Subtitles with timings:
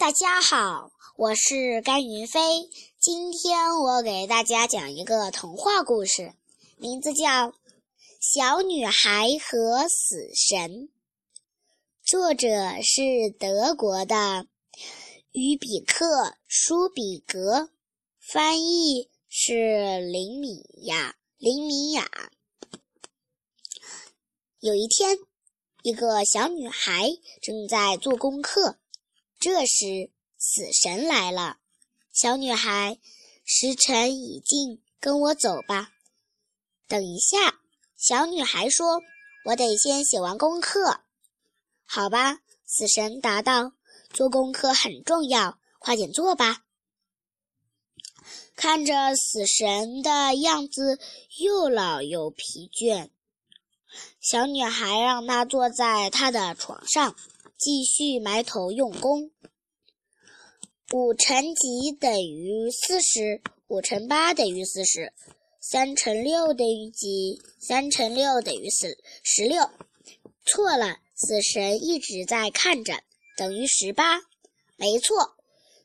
[0.00, 2.40] 大家好，我是甘云飞。
[2.98, 6.32] 今天我给大家讲一个童话故事，
[6.78, 7.48] 名字叫
[8.18, 10.70] 《小女孩和死神》。
[12.02, 12.48] 作者
[12.82, 14.46] 是德国的
[15.32, 16.06] 于比克·
[16.48, 17.68] 舒比格，
[18.18, 21.14] 翻译是林米亚。
[21.36, 22.08] 林米雅。
[24.60, 25.18] 有一天，
[25.82, 27.10] 一个小女孩
[27.42, 28.78] 正在做功课。
[29.40, 31.56] 这时，死神来了。
[32.12, 32.98] 小女孩，
[33.42, 35.92] 时辰已尽，跟我走吧。
[36.86, 37.58] 等一下，
[37.96, 39.00] 小女孩说
[39.46, 41.00] ：“我得先写完功课。”
[41.88, 43.72] 好吧，死神答道
[44.12, 46.64] ：“做功课很重要，快点做吧。”
[48.54, 50.98] 看着死神的样子，
[51.38, 53.08] 又老又疲倦，
[54.20, 57.16] 小女孩让他坐在她的床上。
[57.60, 59.30] 继续埋头用功。
[60.94, 63.42] 五乘几等于四十？
[63.68, 65.12] 五乘八等于四十。
[65.60, 67.42] 三乘六等于几？
[67.60, 69.68] 三乘六等于四十六。
[70.46, 73.02] 错了，死神一直在看着，
[73.36, 74.22] 等于十八。
[74.76, 75.36] 没错，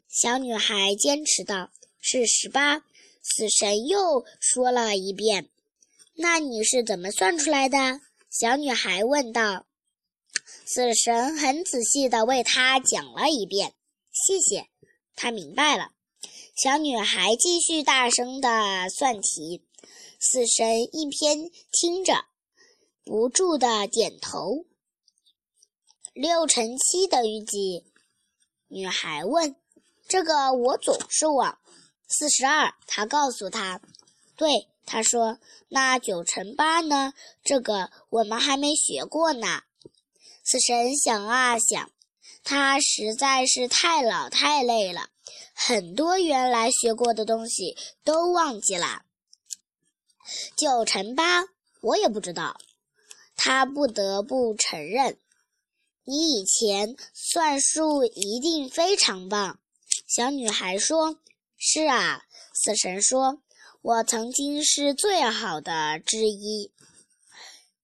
[0.07, 2.85] 小女孩坚持道：“是十八。”
[3.21, 5.49] 死神又说了一遍
[6.15, 7.99] ：“那你是怎么算出来的？”
[8.31, 9.65] 小女孩问道。
[10.65, 13.75] 死神很仔细地为他讲了一遍，
[14.11, 14.67] 谢谢，
[15.15, 15.91] 他明白了。
[16.55, 19.63] 小女孩继续大声地算题，
[20.19, 22.25] 死神一边听着，
[23.03, 24.65] 不住地点头。
[26.13, 27.85] 六乘七等于几？
[28.67, 29.55] 女孩问。
[30.07, 31.59] 这个我总是忘。
[32.07, 33.81] 四十二，他告诉他。
[34.35, 35.37] 对，他说。
[35.67, 37.13] 那九乘八呢？
[37.43, 39.61] 这个我们还没学过呢。
[40.45, 41.91] 死神想啊想，
[42.43, 45.09] 他实在是太老太累了，
[45.55, 49.01] 很多原来学过的东西都忘记了。
[50.55, 51.45] 九乘八，
[51.81, 52.57] 我也不知道。
[53.35, 55.17] 他不得不承认，
[56.03, 59.59] 你以前算术一定非常棒。
[60.07, 61.19] 小女孩说
[61.57, 62.23] ：“是啊。”
[62.53, 63.41] 死神说
[63.81, 66.71] ：“我曾经是最好的之一。”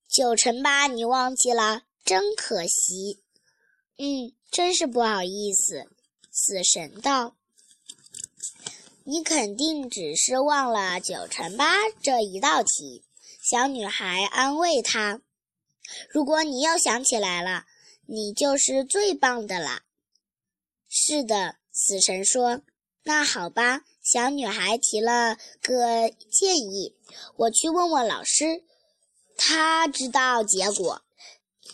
[0.07, 1.81] 九乘八，你忘记了？
[2.03, 3.23] 真可惜，
[3.97, 5.87] 嗯，真是不好意思。
[6.31, 7.35] 死神道
[9.03, 13.03] ：“你肯定只是忘了九乘八这一道题。”
[13.43, 15.21] 小女孩安慰他
[16.09, 17.65] ：“如果你又想起来了，
[18.05, 19.83] 你就是最棒的啦。”
[20.89, 22.61] 是的，死神说
[23.03, 26.95] ：“那好吧。”小女孩提了个建议
[27.37, 28.63] ：“我去问问老师，
[29.37, 31.03] 他知道结果。”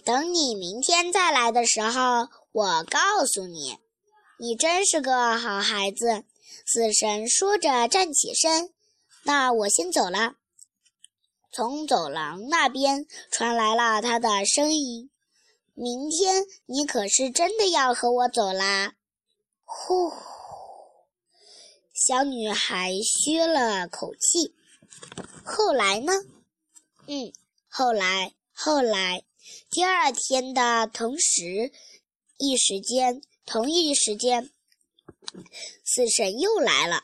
[0.03, 3.77] 等你明天再来的时候，我告诉你。
[4.39, 6.23] 你真是个好孩子。
[6.65, 8.73] 死神说着站起身，
[9.23, 10.35] 那我先走了。
[11.51, 15.09] 从走廊那边传来了他的声音
[15.73, 18.95] ：“明天你可是真的要和我走啦？”
[19.63, 20.11] 呼，
[21.93, 24.53] 小女孩吁了口气。
[25.43, 26.11] 后来呢？
[27.07, 27.31] 嗯，
[27.69, 29.23] 后来，后来。
[29.69, 31.71] 第二天的同时
[32.37, 34.51] 一时间，同一时间，
[35.83, 37.03] 死神又来了。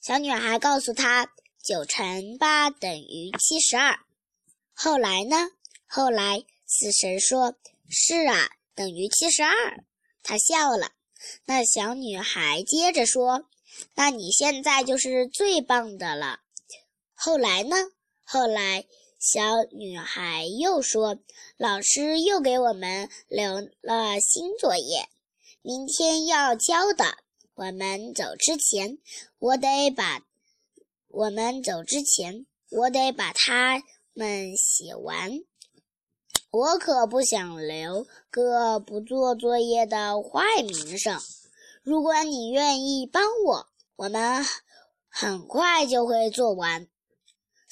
[0.00, 1.32] 小女孩告诉他
[1.62, 3.98] ：“九乘八等于七十二。”
[4.74, 5.50] 后来呢？
[5.86, 7.56] 后来死神说
[7.88, 9.84] ：“是啊，等于七十二。”
[10.22, 10.92] 他笑了。
[11.44, 13.48] 那小女孩接着说
[13.94, 16.40] ：“那你现在就是最棒的了。”
[17.14, 17.76] 后来呢？
[18.24, 18.84] 后来。
[19.26, 19.40] 小
[19.72, 21.16] 女孩又说
[21.56, 25.08] ：“老师又给我们留了新作业，
[25.62, 27.06] 明天要交的。
[27.54, 28.98] 我们走之前，
[29.38, 30.20] 我得把
[31.08, 35.30] 我们走之前，我得把它们写完。
[36.50, 41.18] 我可不想留个不做作业的坏名声。
[41.82, 43.66] 如果你愿意帮我，
[43.96, 44.44] 我们
[45.08, 46.86] 很快就会做完。”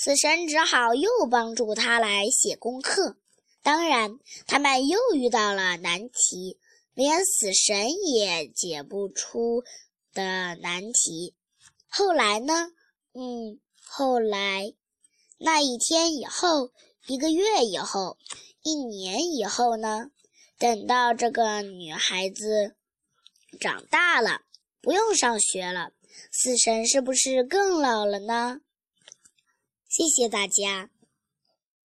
[0.05, 3.17] 死神只好又帮助他来写功课。
[3.63, 4.19] 当然，
[4.49, 6.59] 他们又遇到了难题，
[6.93, 9.63] 连死神也解不出
[10.13, 11.37] 的难题。
[11.87, 12.73] 后来呢？
[13.15, 14.75] 嗯，后来
[15.39, 16.73] 那一天以后，
[17.07, 18.19] 一个月以后，
[18.65, 20.11] 一年以后呢？
[20.59, 22.75] 等到这个女孩子
[23.61, 24.41] 长大了，
[24.81, 25.93] 不用上学了，
[26.33, 28.63] 死神是不是更老了呢？
[29.93, 30.92] 谢谢大家。